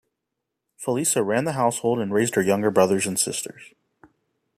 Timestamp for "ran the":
1.23-1.51